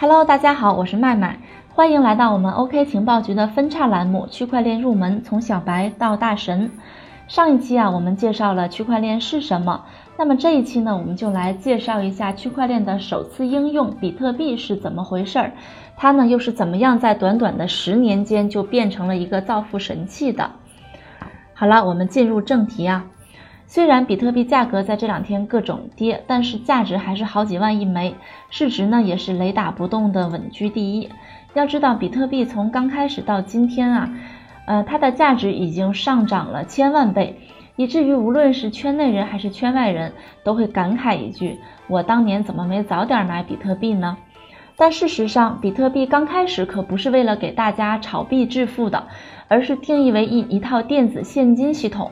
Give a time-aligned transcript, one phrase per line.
[0.00, 1.38] Hello，大家好，我是麦麦，
[1.74, 6.70] 欢迎来到我们 OK 情报局的分叉栏目——区块链入门，从小白到大神。
[7.28, 9.84] 上一期啊，我们介绍了区块链是什么，
[10.16, 15.52] 那么这一期呢，我们就来介绍一下区块链的首次应用——比特币是怎么回事儿，
[15.98, 20.50] 它呢又是怎么样在短短的十年间就变成了一个造富神器的。
[21.52, 23.04] 好了，我们进入正题啊。
[23.72, 28.16] 虽然比特币价格在这两天各种跌，但是价值还是好几万一枚，
[28.50, 31.08] 市值呢也是雷打不动的稳居第一。
[31.54, 34.10] 要知道，比特币从刚开始到今天啊，
[34.66, 37.38] 呃，它的价值已经上涨了千万倍，
[37.76, 44.16] 以至于无论是圈内人还是圈外人都会感慨一句：“我当年怎么没早点买比特币呢？”
[44.74, 49.06] 但事实上，比特币刚开始可不是为了给大家炒币致富的，
[49.46, 52.10] 而是定义为一一套电子现金系统。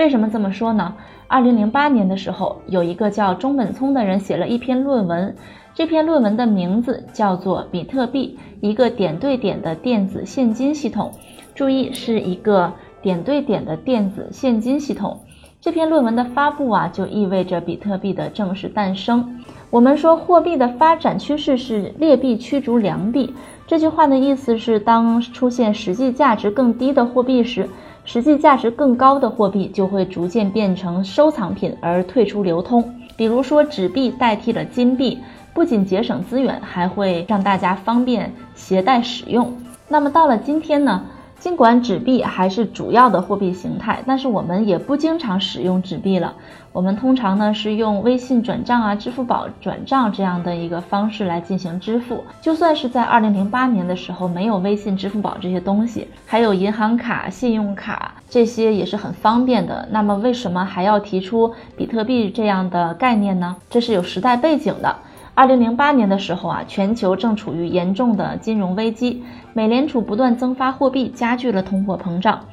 [0.00, 0.94] 为什么这么说呢？
[1.28, 5.36] 二零零八年的时候，有一个叫中本聪的人写了一篇论文，
[5.74, 11.12] 这篇论文的名字叫做《比特币：一个点对点的电子现金系统》。
[11.54, 15.20] 注意，是一个点对点的电子现金系统。
[15.60, 19.38] 这篇论文的发布啊，就意味着比特币的正式诞生。
[19.68, 23.34] 我们说，货币的发展趋势是劣币驱逐良币。
[23.66, 27.68] 这句话的意思是，当出现实际价值更低的货币时，
[28.12, 32.82] 实际价值更高的货币就会逐渐变成收藏品而退出流通。
[33.16, 35.16] 比如说，纸币代替了金币，
[35.54, 39.56] 不仅节省资源，还会让大家方便携带使用。
[39.86, 41.04] 那么到了今天呢？
[41.40, 46.34] 尽管纸币还是主要的货币形态，但是我们也不经常使用纸币了。
[46.70, 52.22] 我们通常呢是用微信转账啊、支付宝转账这样的一个方式来进行支付。
[52.42, 59.88] 就算是在二零零八年的时候，没有微信、支付宝这些东西，还有银行卡、信用卡这些也是很方便的。
[59.90, 63.56] 那么为什么还要提出比特币这样的概念呢？
[63.70, 64.94] 这是有时代背景的。
[65.40, 69.24] 二零零八年的时候啊，全球正处于严重的金融危机，
[69.54, 72.44] 美联储不断增发货币，加剧了通货膨胀。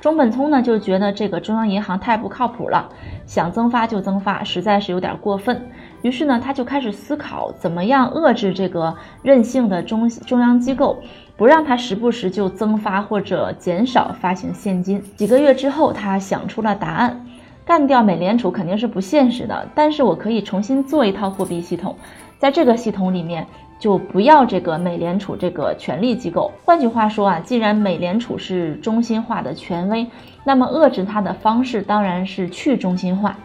[0.00, 2.88] 中本聪呢就觉得这个中央银行太不靠谱了，
[3.26, 5.60] 想增发就增发，实在是有点过分。
[6.02, 11.00] 于是呢，他就开始思考怎么样遏制这个任性的中中央机构，
[11.36, 15.02] 不让他时不时就增发或者减少发行现金。
[15.16, 17.26] 几个月之后，他想出了答案：
[17.64, 21.96] 干掉美联储肯定是不现实的，但是我可以重新做一套货币系统。
[22.38, 23.46] 在这个系统里面，
[23.78, 26.50] 就不要这个美联储这个权力机构。
[26.64, 30.06] 换句话说啊，既然美联储是中心化的权威，
[30.44, 33.36] 那么遏制它的方式当然是去中心化。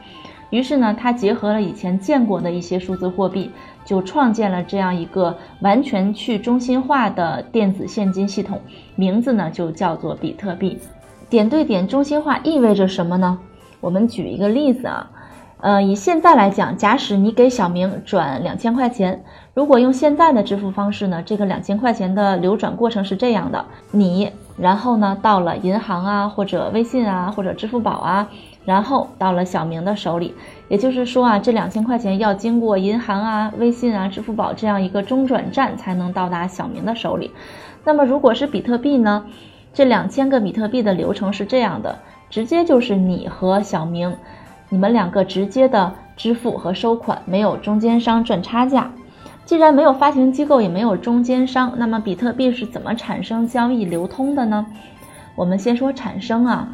[0.49, 3.49] 于是呢，他结合了以前见过的一些数字货币，
[3.85, 8.59] 就创建了这样一个完全去中心化的电子现金系统，
[8.97, 10.77] 名字呢就叫做比特币。
[11.29, 13.39] 点对点中心化意味着什么呢？
[13.79, 15.09] 我们举一个例子啊。
[15.61, 19.23] 呃，以现在来讲，假使你给小明转两千块钱，
[19.53, 28.27] 如果用现在的支付方式呢，这个两千块钱的流转过程是这样的：你，然后呢到了银行啊，或者微信啊，或者支付宝啊，
[28.65, 30.33] 然后到了小明的手里。
[30.67, 37.29] 也就是说啊，这两千块钱要经过银行啊、微信啊、支付宝这样一个中转站才能到达小明的手里。
[37.83, 39.25] 那么如果是比特币呢，
[39.75, 41.99] 这两千个比特币的流程是这样的，
[42.31, 44.15] 直接就是你和小明。
[44.73, 48.89] 你们两个直接的支付和收款，没有中间商赚差价。
[49.43, 54.65] 既然没有发行机构，也没有中间商，那么比特币是怎么产生、交易、流通的呢？
[55.35, 56.69] 我们先说产生啊，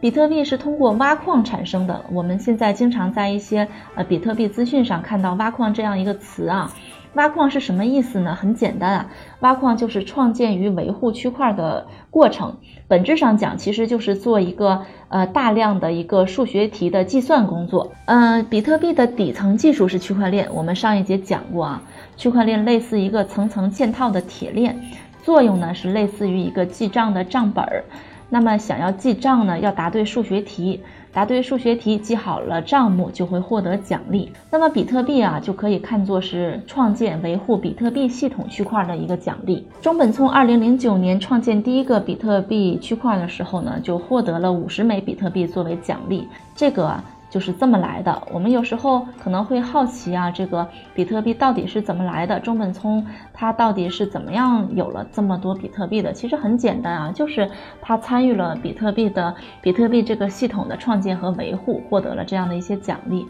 [0.00, 2.02] 比特币是通过挖矿产生的。
[2.10, 6.72] 我们现在经常在一些呃比特币资讯上看到“挖矿”这样一个词啊。
[7.14, 8.34] 挖矿是什么意思呢？
[8.34, 9.10] 很简单啊，
[9.40, 12.56] 挖矿就是创建与维护区块的过程。
[12.86, 17.92] 本质上讲，其实就是做一个呃大量的一个数学题的计算工作。
[18.06, 20.48] 嗯，比特币的底层技术是区块链。
[20.52, 21.82] 我们上一节讲过啊，
[22.16, 24.78] 区块链类似一个层层嵌套的铁链，
[25.22, 27.84] 作用呢是类似于一个记账的账本儿。
[28.28, 30.82] 那么想要记账呢，要答对数学题。
[31.14, 34.32] 答对数学题，记好了账目就会获得奖励。
[34.50, 39.64] 那么比特币啊，就可以看作是创建维护比特币系统区块的一个奖励。
[39.80, 46.26] 中本聪二零零九年创建第一个比特币区块的时候呢，就获得了五十枚比特币作为奖励。
[46.54, 47.00] 这个。
[47.34, 48.22] 就是这么来的。
[48.30, 52.38] 我们有时候可能会好奇啊，这个比特币到底是怎么来的？
[52.38, 56.12] 中本聪他到底是怎么样有了这么多比特币的？
[56.12, 57.50] 其实很简单啊，就是
[57.82, 63.26] 他参与了比特币的比特币这个系统的创建和维护，获得了这样的一些奖励。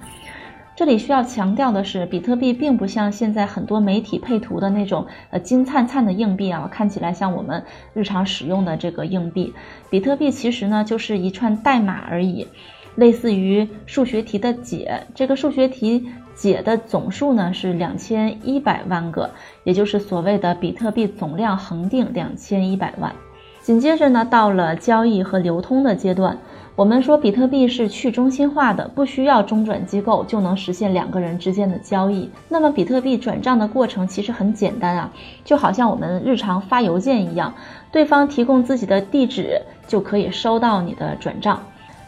[0.76, 7.64] 这里需要强调的是，比特币并不像现在很多媒体配图的那种呃金灿灿的硬币啊，看起来像我们
[7.94, 9.54] 日常使用的这个硬币。
[9.88, 12.48] 比特币其实呢就是一串代码而已。
[12.94, 15.02] 类似于数学题的解。
[15.14, 19.30] 这个数学题解的总数呢是两千一百万个，
[19.64, 23.14] 也就是所谓的比特币总量恒定两千一百万。
[23.62, 26.36] 紧接着呢，到了交易和流通的阶段。
[26.76, 32.28] 我们说比特币是去中心化的，不需要中转机构就能实现两个人之间的交易。
[32.48, 35.10] 那么比特币转账的过程其实很简单啊，
[35.44, 37.54] 就好像我们日常发邮件一样，
[37.92, 41.62] 对方提供自己的地址就可以收到你的转账。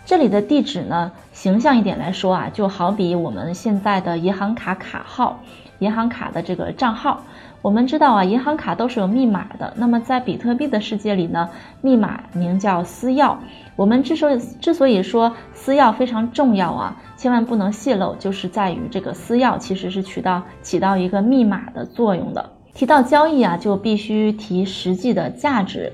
[0.07, 5.41] 这里的地址呢，形象一点来说啊，就好比我们现在的银行卡卡号、
[5.81, 7.25] 银行卡的这个账号。
[7.61, 9.75] 我们知道啊，银行卡都是有密码的。
[9.77, 11.51] 那么在比特币的世界里呢，
[11.81, 13.35] 密码名叫私钥。
[13.75, 22.49] 我们之所以之所以说私钥非常重要啊，千万不能泄露，就是在于这个私钥其实是起到起到一个密码的作用的。
[22.73, 25.93] 提到交易啊，就必须提实际的价值。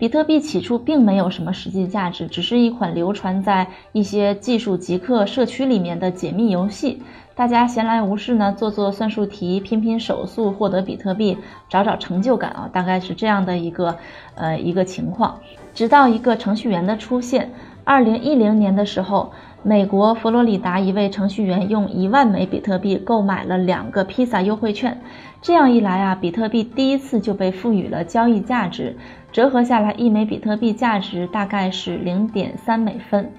[0.00, 7.02] 比特币起初并没有什么实际价值，只是一款流传在一些技术极客社区里面的解密游戏。
[7.34, 11.36] 大家闲来无事呢，做做算术题，拼拼手速，获得比特币，
[11.68, 13.94] 找找成就感啊，大概是这样的一个
[14.36, 15.38] 呃一个情况。
[15.74, 17.52] 直到一个程序员的出现，
[17.84, 19.30] 二零一零年的时候，
[19.62, 25.02] 美国佛罗里达一位程序员用一万枚比特币购买了两个披萨优惠券，
[25.42, 28.96] 这样一来啊，比特币第一次就被赋予了交易价值，
[29.32, 33.32] 折合下来，一枚比特币价值大概是零点三美分。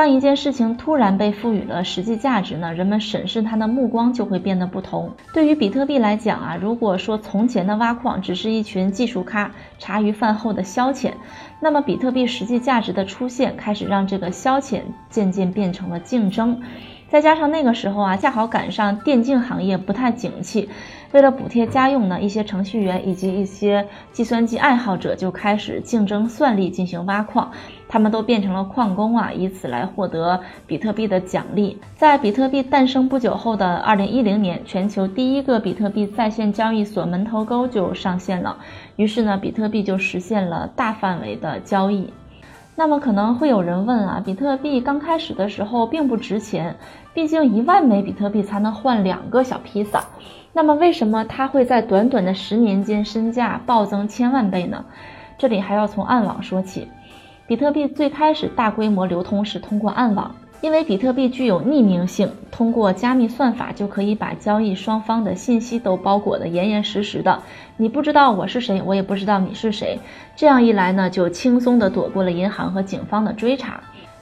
[0.00, 5.12] 当一件事情突然被赋予了实际价值呢，人们审视它的目光就会变得不同。
[5.34, 11.12] 对于比特币来讲啊，如果说从前的挖矿只是一群技术咖茶余饭后的消遣，
[11.60, 14.80] 那么比特币实际价值的出现，开始让这个消遣
[15.10, 16.62] 渐渐变成了竞争。
[17.10, 20.70] 再加上那个时候啊，恰好赶上电竞行业不太景气，
[21.12, 27.50] 为了补贴家用呢，一些程序员以及一些计算机爱好者就开始竞争算力进行挖矿，
[27.92, 31.76] 他们都变成了矿工啊，以此来获得比特币的奖励。
[31.96, 38.56] 在比特币诞生不久后的二零一零年，全球第一个比特币在线交易所门头沟就上线了，
[38.94, 42.12] 于是呢，比特币就实现了大范围的交易。
[42.76, 46.76] 那么可能会有人问啊，比特币刚开始的时候并不值钱。
[47.12, 50.04] 毕竟一万枚比特币才能换两个小披萨，
[50.52, 54.84] 那么为什么它会在短短的十年间身价暴增千万倍呢？
[55.36, 56.86] 这里还要从暗网说起。
[57.50, 67.40] 比特币最开始大规模流通是通过暗网，因为比特币具有匿名性，通过加密算法就可以把交易双方的信息都包裹得严严实实的。
[67.76, 69.98] 你不知道我是谁，我也不知道你是谁，
[70.36, 73.80] 这样一来呢，就轻松地躲过了银行和警方的追查。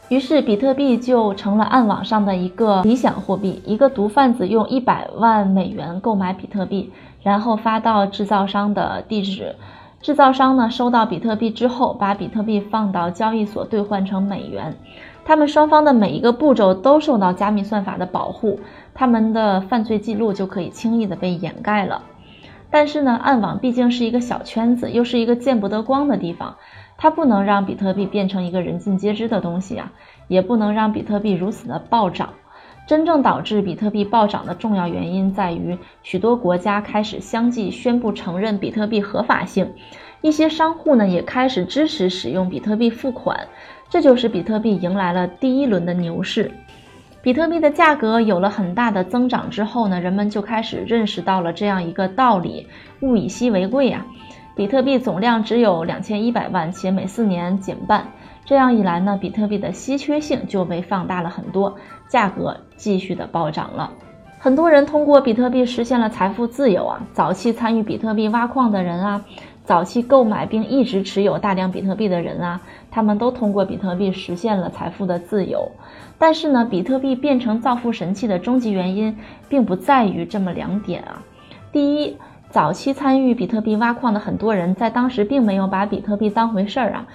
[0.08, 3.60] 于是，比特币就成了暗网上的一个理想货币。
[3.66, 6.90] 一个毒贩子用一百万美元购买比特币，
[7.22, 9.54] 然后发到制造商的地址。
[10.00, 14.76] 制造商呢，收到比特币之后，把比特币放到交易所兑换成美元。
[15.24, 18.60] 他们双方的每一个步骤都受到加密算法的保护，
[18.94, 22.02] 他们的犯罪记录就可以轻易的被掩盖了。
[22.70, 26.54] 但是呢，暗网毕竟是一个小圈子，又是一个见不得光的地方。
[26.96, 29.92] 它不能让比特币变成一个人尽皆知的东西啊，
[30.28, 32.30] 也不能让比特币如此的暴涨。
[32.88, 39.70] 真正导致比特币暴涨的重要原因在于，许多国家开始相继宣布承认比特币合法性，
[40.22, 43.46] 一些商户呢也开始支持使用比特币付款，
[43.90, 46.50] 这就是比特币迎来了第一轮的牛市。
[47.20, 52.68] 比特币的价格有了很大的增长之后呢，人们就开始认识到了这样一个道理：
[53.02, 54.06] 物以稀为贵呀。
[54.56, 58.08] 比特币总量只有两千一百万，且每四年减半。
[58.44, 61.76] 这样一来呢，比特币的稀缺性就被放大了很多，
[62.08, 63.92] 价格继续的暴涨了。
[64.38, 67.00] 很多人通过比特币实现了财富自由啊！
[67.12, 69.24] 早期参与比特币挖矿的人啊，
[69.64, 72.60] 早期购买并一直持有大量比特币的人啊，
[72.90, 75.70] 他们都通过比特币实现了财富的自由。
[76.18, 79.16] 但是呢，比特币变成造富神器的终极原因，
[79.48, 81.22] 并不在于这么两点啊。
[81.70, 82.16] 第一。
[82.50, 87.06] 早期参与比特币挖矿的很多人，在当时并没有把比特币当回事儿啊，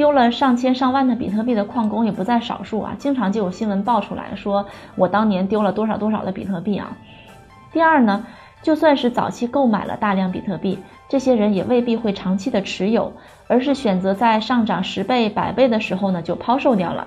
[0.00, 4.64] 丢了上千上万的比特币的矿工也不在少数啊，经常就有新闻爆出来说
[4.96, 6.96] 我当年丢了多少多少的比特币啊。
[7.70, 8.24] 第二呢，
[8.62, 13.12] 就算是早期购买了大量比特币，这些人也未必会长期的持有，
[13.46, 17.06] 而是选择在上涨十倍、百倍的时候呢就抛售掉了。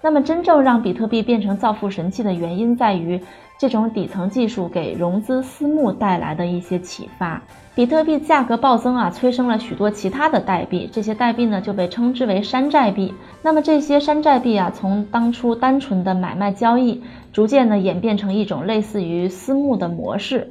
[0.00, 3.20] 那么，真正让比特币变成造富神器的原因在于。
[3.62, 7.40] 这种底层技术给融资私募带来的一些启发，
[7.76, 13.14] 比特币价格暴增啊，催生了许多其他的代币，这些代币呢就被称之为山寨币。
[13.40, 20.50] 那么这些山寨币啊，从当初单纯的买卖交易，逐渐呢演变成一种类似于私募的模式。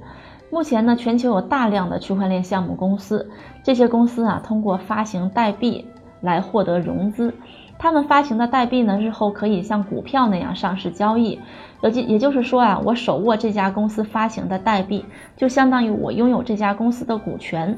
[0.49, 3.29] 目前呢，全球有大量的区块链项目公司，
[3.61, 5.85] 这些公司啊，通过发行代币
[6.21, 7.33] 来获得融资。
[7.81, 11.39] 他们发行的代币呢，日后可以像股票那样上市交易。
[11.81, 15.03] 也就也就是说啊，我手握这家公司发行的代币，
[15.35, 17.75] 就相当于我拥有这家公司的股权。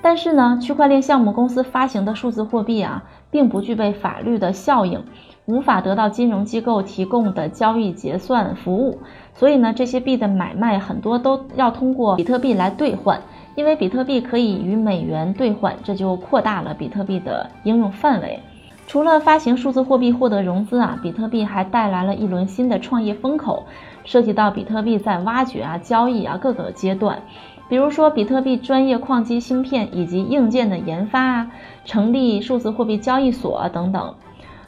[0.00, 5.02] 但是呢，区块链项目公司发行的数字货币啊，并不具备法律的效应，
[5.46, 9.00] 无法得到金融机构提供的交易结算服务。
[9.34, 13.20] 所以呢，这些币的买卖很多都要通过比特币来兑换，
[13.56, 18.38] 因为比特币可以与美元兑换，这就扩大了比特币的应用范围。
[18.86, 23.64] 除了发行数字货币获得融资啊，比特币还带来了一轮新的创业风口，
[24.04, 27.22] 涉及到比特币在挖掘啊、交易啊各个阶段，
[27.68, 31.50] 比如说比特币专业矿机芯片以及硬件的研发啊，
[31.84, 34.14] 成立数字货币交易所等等。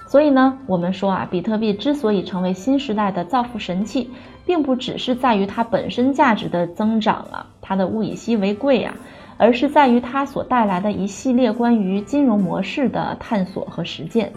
[0.08, 4.10] 所以呢，我们说啊，比特币之所以成为新时代的造富神器，
[4.44, 8.94] 并不只是在于它本身价值的增长啊，它的物以稀为贵啊。
[9.38, 14.32] 而是在于它所带来的一系列关于金融模式的探索和实践。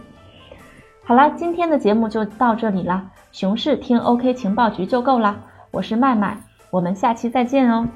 [1.04, 5.40] 好了，今天的节目就到这里了，熊市听 OK 情报局就够了。
[5.72, 6.38] 我是麦麦，
[6.70, 7.88] 我们下期再见哦。